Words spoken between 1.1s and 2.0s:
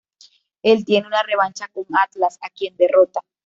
revancha con